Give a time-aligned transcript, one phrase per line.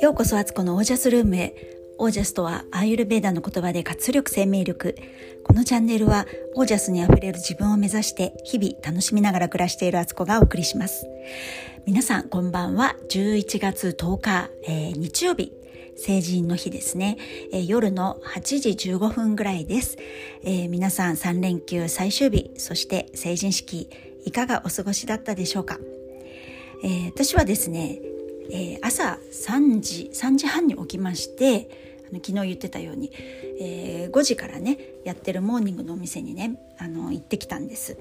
[0.00, 1.54] ようこそアツコのオージャスルームへ。
[1.98, 4.96] オージャスとはアーユルベーダの言葉で活力生命力。
[5.44, 11.06] このチャンネルはオージャスにあふれる自分を目指して日々楽しみながら暮らしているアツコがお送りします。
[11.86, 12.96] 皆さんこんばんは。
[13.10, 15.52] 11月10日、えー、日曜日。
[15.96, 17.18] 成人の日ですね、
[17.52, 19.98] えー、夜の8時15分ぐらいです、
[20.42, 23.90] えー、皆さん3連休最終日そして成人式
[24.24, 25.78] いかがお過ごしだったでしょうか、
[26.82, 28.00] えー、私はですね、
[28.50, 31.68] え朝3時3時半に起きまして
[32.08, 33.12] あの昨日言ってたように、
[33.58, 37.98] え5時からねやってるモーニングのお店にねあの行ってきたんです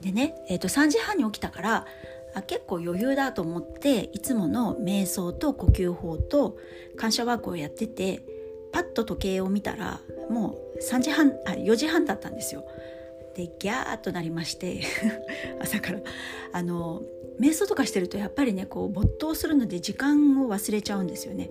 [0.00, 1.86] でね、えー、と3時半に起きたから
[2.34, 6.58] あ結構余裕だと思っていつもの瞑想と呼吸法と
[6.96, 8.22] 感謝ワークをやってて
[8.72, 12.66] パッと時計を見たらもう3時半あ4時半だったんですよ。
[13.36, 14.80] でギャーッとなりまして
[15.60, 16.00] 朝から。
[16.52, 17.02] あの
[17.38, 21.50] 瞑想とかしてるとやっぱりねこう没頭するので時間を忘れちゃうんですよね。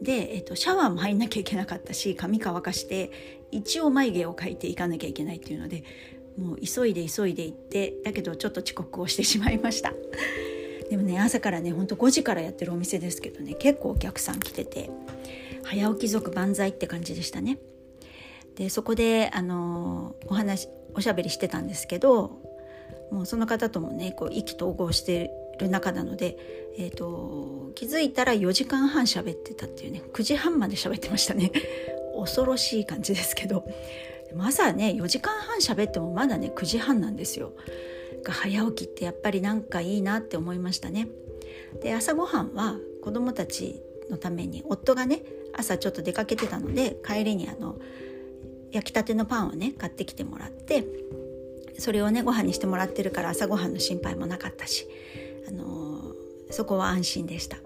[0.00, 3.10] で、えっと、シャワーも入んなきゃいけなかったし髪乾かして
[3.50, 5.82] 一応眉毛を描いていかなきゃいけないっていうので
[6.38, 9.92] もう急いで急いで行ってだけどちょっと遅刻をしてしまいました。
[10.90, 14.90] でもね朝からねほんと5時からやってるお店ですけどね結構お客さん来てて
[15.64, 17.58] 早起き族万歳って感じでしたね。
[18.56, 22.40] でそこであのお話おしゃべりしてたんですけど
[23.10, 26.36] もうその方ともねこう意気投合してる中なので、
[26.78, 31.50] えーと、気づいたら4時間半喋ってたっていうね9時半まで喋ってましたね
[32.18, 33.64] 恐ろしい感じですけど
[34.38, 37.52] 朝ね4時間半喋ってもまだね9時半なんですよ。
[38.28, 41.06] 早起きってやっぱりなんかいいなって思いましたね。
[41.80, 47.78] で朝ごはんは子供たちのために夫がね朝ちょっと出かけてたので帰りにあの
[48.76, 50.84] 焼きたてのパンをね買ってきてもらって
[51.78, 54.86] それをねご飯にしてもらってるから朝ごはんの心配もなかったし、
[55.48, 57.56] あのー、そこは安心でした。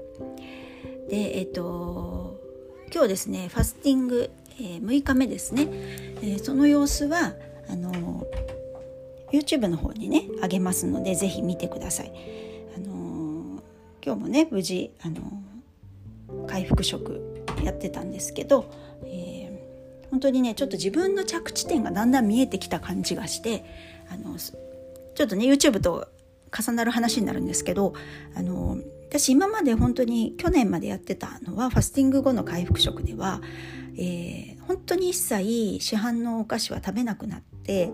[1.08, 2.40] でえっ、ー、と
[2.92, 5.68] 今日ですねファスティングえー、6日目ですね、
[6.20, 7.32] えー、その様子は
[7.70, 8.26] あの
[9.32, 12.12] YouTube の方にねあげますので是非見てください。
[12.76, 13.62] あの
[14.04, 15.20] 今日もね無事あの
[16.46, 18.70] 回復食やってたんですけど、
[20.10, 23.64] 本当にねちょっと自分の着地点がだんだん見えてきた感じがして
[24.10, 26.08] あのちょっとね YouTube と
[26.56, 27.94] 重なる話になるんですけど
[28.34, 28.78] あの
[29.08, 33.40] 私今まで本当に去年までやってたのはファスティング後の回復食では
[33.96, 37.92] えー、本当に一切市販のお菓子は食べなくなって、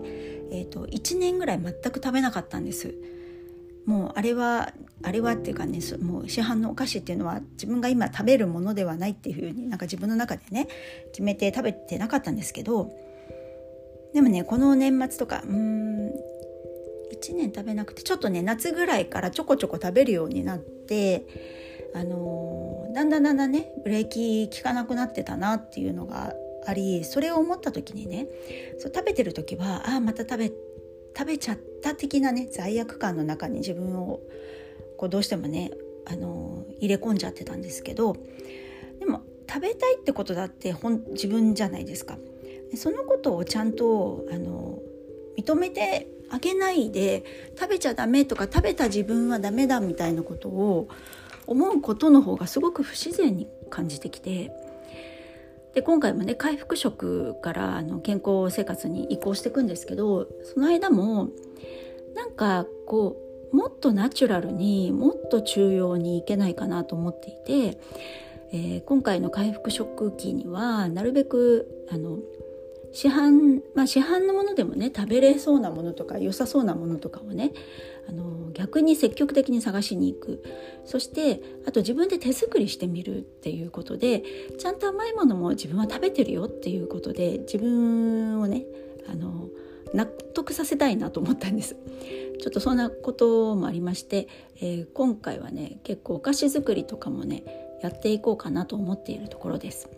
[0.51, 2.95] えーと、1年ぐらい全く食べなかったんです。
[3.87, 10.67] もうあれはあれはっていうかねもう市販のお菓子っていうのは自分が今食べるものではないっていうふうになんか自分の中でね
[11.13, 12.91] 決めて食べてなかったんですけど
[14.13, 16.07] でもねこの年末とかうん
[17.13, 21.25] 1年食べなくてちょっとね夏ぐらいからちょこちょこ食べるようになって
[21.95, 26.33] あのだんだんだんだんねブレーキ効かなくなってたなっていうのが
[26.65, 28.27] ありそれを思った時にね
[28.79, 30.51] そう食べてる時はああまた食べ
[31.15, 34.19] 食べちゃった的なね罪悪感の中に自分を
[34.97, 35.71] こうどうしてもね
[36.05, 38.15] あの入れ込んじゃってたんですけど
[38.99, 42.17] でも食べたいってことだって本自分じゃないですか。
[42.75, 44.79] そのことをちゃんとあの
[45.37, 47.23] 認めてあげないで
[47.57, 50.89] 食べちゃダメとか食べた自分はダメだみたいなことを
[51.45, 54.51] 思うことの方がすごく不自然に感じてきて
[55.77, 61.29] で今回もね回復食からあの健康生活に移行していくんですけどその間も
[62.15, 63.15] なんかこ
[63.53, 67.77] うもっとナチュラルにもっと中庸にいけないかなと思っていて、
[68.51, 72.17] えー、今回の回復食期にはなるべくあの
[72.91, 77.51] 市販まあ市販のものでもね食べれそうなものとか良さそうなものとかをね
[78.07, 80.43] あの逆に積極的に探しに行く。
[80.85, 84.23] そしてあと自分で手作りしてみるっていうことで
[84.57, 88.63] ちゃんと甘いものも自分は食べてるよっていうことで自分をね
[89.09, 89.49] あの
[89.93, 91.75] 納得させたいなと思ったんです。
[92.39, 94.27] ちょっとそんなこともありまして、
[94.61, 97.43] えー、今回はね結構お菓子作りとかもね
[97.81, 99.89] やっていこうかなと思っているところです。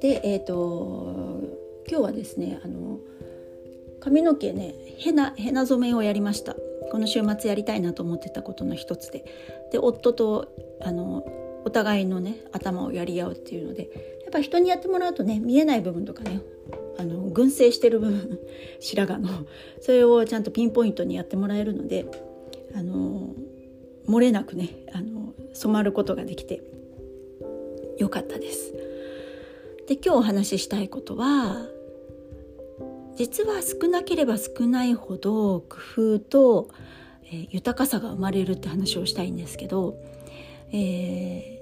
[0.00, 1.42] でえっ、ー、と
[1.88, 2.98] 今日はですねあの
[4.00, 6.56] 髪の毛ねヘナヘナ染めをやりました。
[6.90, 9.24] この週末やりたいなと思ってたことの一つで
[9.72, 10.48] で夫と
[10.80, 11.24] あの
[11.64, 13.82] お互いのね頭をやり合うっていうので
[14.24, 16.40] やっぱ人にやってもらうとね見えない部分とかね
[16.98, 18.38] あの群生してる部分
[18.80, 19.30] 白髪の
[19.80, 22.06] それをちゃんとピンポイントにやってもらえるので
[22.74, 23.34] あの
[24.06, 26.62] 漏れなくねあの染まることができて
[27.98, 28.72] よかったです。
[29.86, 31.68] で今日お話ししたいことは
[33.16, 36.68] 実は少なければ少ないほど工夫と、
[37.24, 39.96] えー、豊かさが生まれるって話をしたいんですけど、
[40.72, 41.56] えー、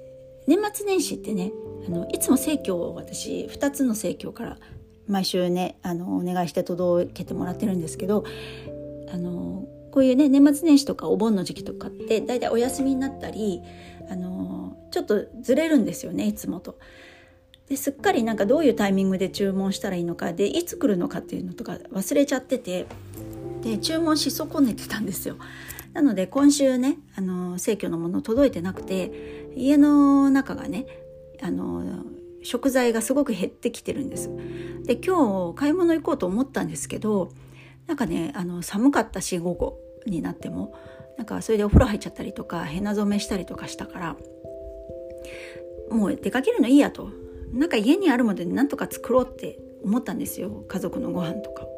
[0.46, 1.52] 年末年始ってね
[1.86, 4.58] あのいつも生協を私2つの生協から
[5.06, 8.24] 毎週ねあのお願いして届けてもらってるんですけど
[9.12, 13.62] あのこういうね年末年始とかお盆の時期とかって大体お休みになったり
[14.10, 16.78] あのちょっとずれるんですよねいつもと。
[17.75, 22.87] ですっかりなんかどういうタイミングで注文したらいいのかでいつ来るのかっていうのとか忘れちゃってて
[23.62, 25.37] で注文し損ねてたんですよ。
[25.93, 30.87] なので今週ねあの生協のもの届いてなくて家の中がね
[31.43, 32.05] あの
[32.43, 34.31] 食材がすごく減ってきてるんです。
[34.85, 37.32] で今日買い物行こうと思ったんですけど
[37.87, 40.75] なんかねあの寒かったし午後になっても
[41.17, 44.17] なんかそれでお風呂入っちゃったりとかへな染めしたりとかしたから
[45.91, 47.24] もう出かけるのいいやと
[47.54, 51.74] なんか家にあるものでなんとか作ろうって思ったんですよ家族のご飯とかを。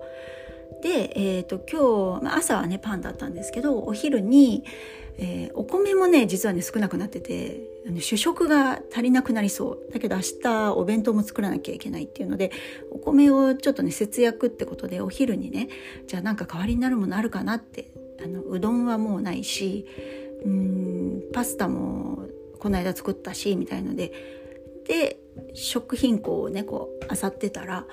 [0.82, 4.64] で、えーと、今日、まあ、朝はねパンだったんですけどお昼に、
[5.18, 7.60] えー、お米もね実はね少なくなってて
[8.00, 12.50] 主食が足りなくなりそうだけど明日お弁当も作らなきゃいけないっていうので
[12.90, 15.68] お米をちょっとね節約ってことでお昼にね
[16.06, 17.90] じゃあなんか代わりになるものあるかなって
[18.22, 19.86] あのうどんはもうないし
[20.44, 22.26] うんパスタも
[22.58, 24.12] この間作ったしみたいので
[24.86, 25.18] で
[25.54, 27.86] 食品庫をねこう漁ってたら、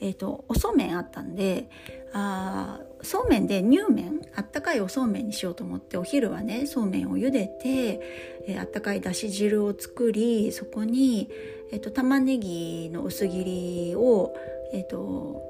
[0.00, 1.68] えーとおそうめんあったんで
[2.12, 8.00] あそうめんで乳麺あったかいおそうめんにしようと思ってお昼はねそうめんを茹でて、
[8.48, 11.30] えー、あったかいだし汁を作りそこに、
[11.72, 13.44] えーと、玉ねぎの薄切
[13.90, 14.34] りを、
[14.72, 15.40] えーと、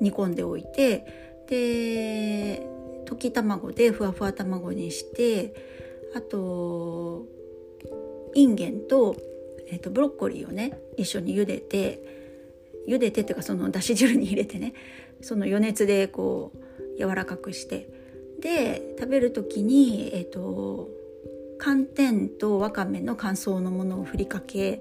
[0.00, 2.66] 煮込んでおいてで
[3.04, 5.54] 溶き卵でふわふわ卵にして
[6.14, 7.26] あと
[8.34, 9.16] いんげんと,、
[9.68, 12.00] えーとブロッコリーをね一緒に茹でて
[12.86, 14.72] 茹でてっていうかそのだし汁に入れてね
[15.20, 17.88] その余熱でこう柔らかくして
[18.40, 20.88] で食べる時にえっ、ー、と
[21.58, 24.80] 寒天とわかめの乾燥のものをふりかけ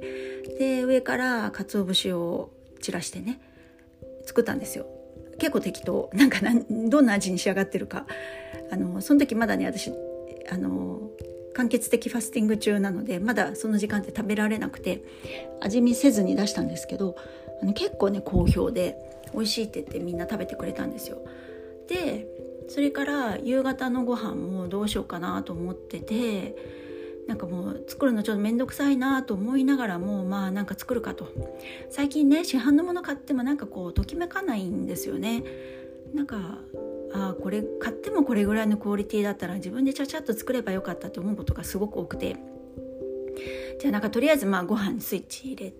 [0.60, 3.40] で上から鰹節を散らしてね
[4.26, 4.86] 作ったんですよ。
[5.38, 6.10] 結構適当。
[6.14, 6.40] なんか
[6.90, 8.06] どんな味に仕上がってるか。
[8.72, 9.92] あのその時まだね私
[10.50, 11.05] あの
[11.56, 15.04] 間欠的ファスティング中なのでまだその時間って食べられなくて
[15.62, 17.16] 味見せずに出したんですけど
[17.62, 18.98] あの結構ね好評で
[19.34, 21.26] 美味しいって言ってみんな食べてくれたんですよ。
[21.88, 22.28] で
[22.68, 26.56] それから夕方のご飯もどうしようかなと思ってて
[27.28, 31.28] なんかもう作るのちょっと面倒くさいなと思いながらもまあなんか作るかと
[31.90, 35.44] 最近ね市販のもの買ってもなんかこうときめかないんですよね
[36.14, 36.60] なんか
[37.16, 42.36] あこれ買ってもこれぐらいのクオリティだったら自分でちゃちゃっと作ればよかったと思うことがすごく多くて
[43.80, 45.74] じゃあなんかとりあえずまあご飯スイッチ入れ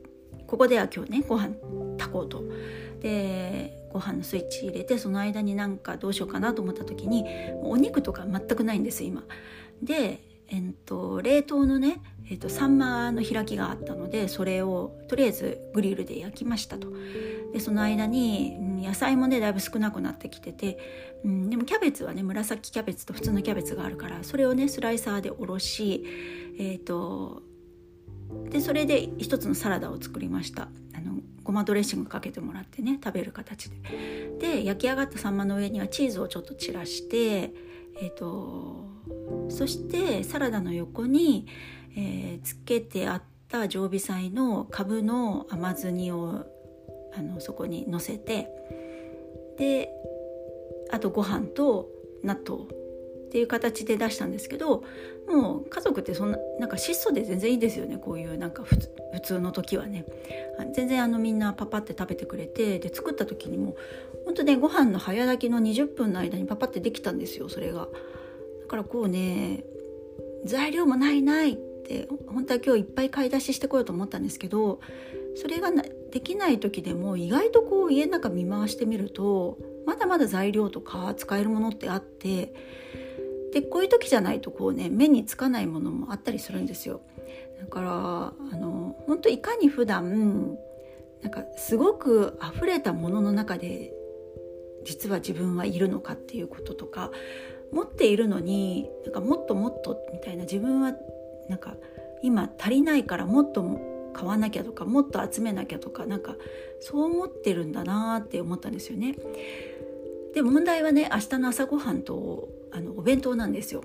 [0.48, 1.56] ここでは今日ねご飯
[1.98, 2.44] 炊こうと
[3.02, 7.26] でご飯のスイッチ入れてその間になんかどうしようかなと思った時に
[7.62, 9.24] お肉とか全くないんです今。
[9.82, 10.20] で、
[10.50, 16.90] えっと、冷凍のね、えっと、サンマの開きがあったのでそれをとりあえずグリルで焼きましたと。
[17.54, 20.78] でその間に野菜もねだいぶ少なくなってきてて、
[21.24, 26.04] うん、でもキャベツはね紫キャベツと普通のキャベツがあるからそれをねスライサーでおろし
[26.60, 27.44] えっ、と
[28.50, 33.78] でそれで一つのサラダを作りましたあのごまドレッシングかけてもらってね食べる形で
[34.40, 37.54] で焼き上がったサンマの上にはチーズをちょっと散らして
[38.02, 38.95] えっ、ー、と
[39.50, 41.48] そしてサラダの横に、
[41.96, 46.46] えー、つけてあった常備菜のかぶの甘酢煮を
[47.18, 48.50] あのそこにのせて
[49.58, 49.90] で
[50.92, 51.90] あとご飯と
[52.24, 52.68] 納豆っ
[53.32, 54.84] ていう形で出したんですけど
[55.28, 57.98] もう家族ってそんななんか質素で全然いいですよね。
[57.98, 58.78] こういうなんか普
[59.22, 60.06] 通の時はね。
[60.74, 63.76] 全然あのみんなパパって食べてくれてで作った時にも
[64.24, 67.88] 本当ねご飯の早炊きの20分の間にパパってできたんですよそれが。
[68.66, 69.64] だからこうね
[70.44, 74.80] 材料もないないって本当は今日いっぱい買い出ししてこようと思ったんですけど
[75.36, 75.70] それが
[76.12, 82.54] できない時でも意外とこう家の中見回してみるとまだまだ材料とか使えるものってあって
[83.54, 87.02] でこういう時じゃないとこうね目につかないものもあったりするんですよ。
[87.60, 90.58] だからあの本当いかに普段
[91.22, 93.94] なんかすごく溢れたものの中で
[94.86, 97.12] 実は自分はいるのかっていうこととか
[97.72, 100.94] 持っているのになんかもっともっとみたいな自分は
[101.50, 101.76] なんか
[102.22, 103.64] 今足りないからもっと
[104.14, 106.36] 買わなきゃとかもっと集めなきゃとかなんか
[106.80, 109.16] そう思ってるんだなって思ったんですよね。
[110.34, 113.84] で問題はね明日の朝ごはんとあのお弁当なんですよ。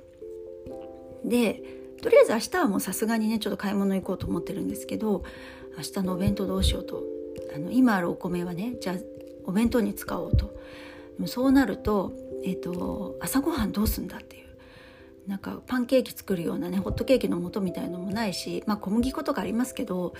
[1.25, 1.63] で
[2.03, 5.23] とりあえず明日はもうさすがにねちょっと買い物行こうと思ってるんですけど
[5.77, 7.05] 明日のお弁当どうしようと
[7.55, 8.97] あの今あるお米はねじゃあ
[9.45, 10.51] お弁当に使おうと
[11.27, 12.13] そうなると,、
[12.45, 14.51] えーと、朝ごはんどうすんだっていう。
[15.27, 20.15] なんかパンケーキ作るようなねホットケーキの素みたいのもないし、まあ、小麦粉とかありますけど、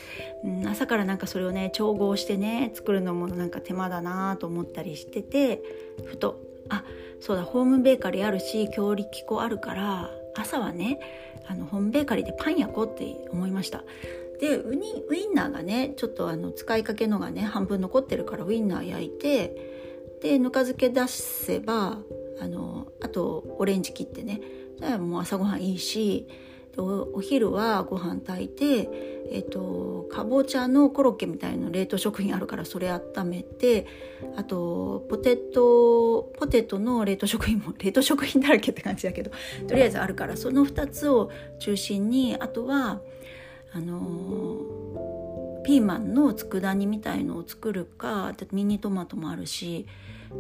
[0.45, 5.63] うん、朝からなんかそれをね調合してね作るのもなんか手間だなと思ったりしてて
[6.05, 6.85] ふとあ
[7.19, 11.01] そうだホームベーカリーあるし強力粉あるから朝はね
[11.49, 13.83] あのホームベーカリーでパン焼こうって思いました。
[14.41, 19.80] でウニウインナーがねちょっとあの使いかけのがね半分残ってるからウインナー焼いて
[20.23, 21.99] でぬか漬け出せば
[22.41, 24.41] あのあとオレンジ切ってね。
[24.99, 26.27] もう朝ごはんいいし
[26.79, 28.89] お昼はご飯炊いて、
[29.31, 33.87] えっと、かぼちゃのコロッケみたいな冷凍食品あるからそれ温めて
[34.37, 39.31] あとポテトポテトの冷凍食品も 冷凍食品だらけって感じだけど
[39.67, 43.01] とりあえずあるからその2つを中心にあとは
[43.73, 44.80] あの
[45.71, 49.87] ピーマンの佃煮みたいのを作るかミニトマトもあるし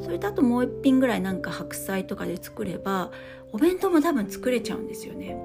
[0.03, 3.13] それとあともう一品ぐらいなんか白菜とかで作れば
[3.53, 5.37] お弁当も多分作れちゃうんですよね。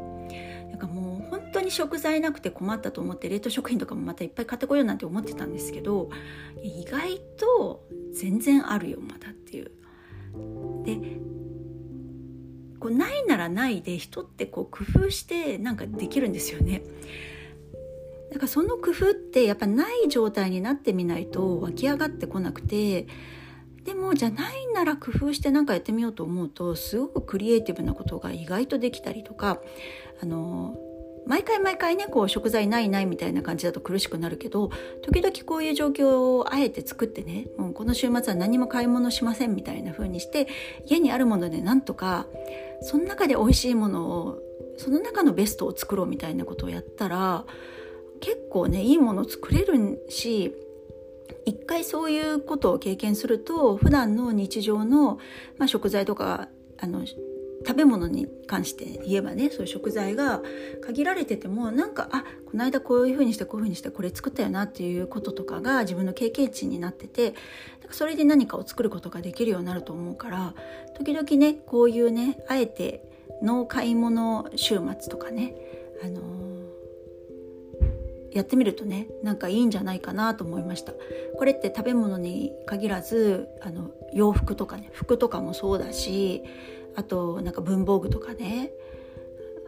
[0.72, 6.10] なんかもう本当に食材なくて困ったと思って冷凍食品とかもまたいっぱい買ってこようなんて思ってたんですけど
[6.63, 9.72] 意外と全然あるよまだっていう。
[10.84, 10.98] で
[12.80, 16.82] こうないならないで人ってこう工夫してなんかできるんですよね。
[18.36, 23.08] だからその工夫ってやっぱない状態になってみないと湧き上がってこなくて
[23.86, 29.62] でもじゃないなら工夫して何かやってみようと思うとすごくクリエイティブなことが意外とできたりとか
[30.22, 30.75] あの
[31.25, 34.70] 毎回毎回ねこう食材ないないみたいな感じだと苦しくなるけど
[35.01, 40.50] 時々こういう状況をあえて作ってねもうこの週末は何も買い物しませんみたいな風にして
[40.88, 42.27] 家にあるものでなんとか
[42.82, 44.42] その中で美味しいものを
[44.77, 47.46] その中のベストを作ろうみたいなことをやったら
[48.22, 50.54] 結構ねいいもの作れるし
[51.46, 55.20] 一回そういうことを経験すると普段の日常の、
[55.58, 57.06] まあ、食材とかあの
[57.66, 60.42] 食べ物に関して言えばねそういう食材が
[60.86, 67.34] 限られててもなんかあこの間こういうふうにしてこういうふうにしてこれ作ったよなっていうこととかが自分の経験値になってて
[67.82, 70.54] なんかそれで何かを作ることができるようになると思うから
[70.96, 73.04] 時々ねこういうねあえて
[73.42, 75.56] の買い物週末とかね
[76.04, 76.55] あのー
[78.36, 80.94] やってみるとねなんかいいんじゃないかなと思いました
[81.38, 86.44] これって食べ物に限らずあの洋服とかね服とかもそうだし
[86.98, 88.72] あとなんか文房具とかね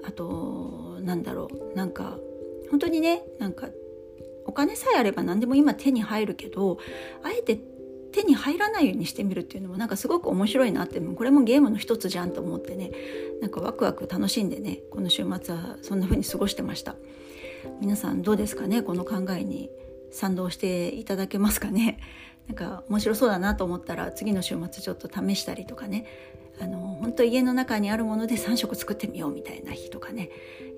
[0.06, 2.18] あとなんだろうなんか
[2.70, 3.70] 本当にねなんか
[4.46, 6.78] お金さえあれば何でも今手に入るけど
[7.24, 7.58] あえて
[8.12, 12.92] 手に入らないようにしてみるっていうのもなんかすごく面白いなってこれもゲームの一つじゃんと思ってね
[13.42, 16.96] なんかワクワク楽しんでねこの週末はそんな風に過ごしてました。
[17.80, 18.82] 皆さんどうですかね？
[18.82, 19.70] この考えに
[20.12, 22.00] 賛同していただけますかね？
[22.48, 26.06] なんか面白そうだなと思ったら次の週末ちょっと試したりとかね。
[26.60, 30.30] あの本当家の中にあるもので3食作ってみようみたいな日とかね。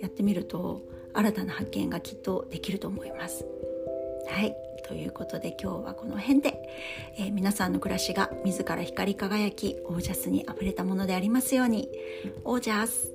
[0.01, 0.81] やってみると
[1.13, 3.46] 新たな発見がきっとできると思います。
[4.27, 4.55] はい。
[4.88, 6.60] ということで今日はこの辺で、
[7.17, 11.89] えー、皆さんの暮らしが自ら光り輝きオージャスにあふれたものでありますように。
[12.43, 13.13] オージャス、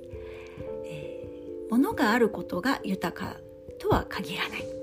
[0.85, 3.37] えー、物があることが豊か
[3.77, 4.74] とは限らない。